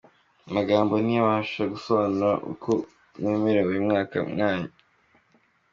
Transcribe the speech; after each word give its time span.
Amagambo 0.49 0.93
ntiyabasha 1.05 1.61
gusobanura 1.73 2.31
uko 2.51 2.71
merewe 3.43 3.73
muri 3.85 4.01
uyu 4.17 4.31
mwanya. 4.33 4.69